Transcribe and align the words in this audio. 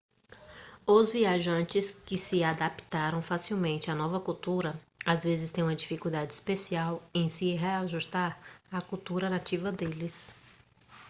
os 0.87 1.11
viajantes 1.11 1.93
que 1.99 2.17
se 2.17 2.43
adaptaram 2.43 3.21
facilmente 3.21 3.91
à 3.91 3.93
nova 3.93 4.19
cultura 4.19 4.73
às 5.05 5.25
vezes 5.25 5.51
têm 5.51 5.63
uma 5.63 5.75
dificuldade 5.75 6.33
especial 6.33 7.03
em 7.13 7.29
se 7.29 7.51
reajustar 7.53 8.41
à 8.71 8.81
cultura 8.81 9.29
nativa 9.29 9.71
deles 9.71 10.31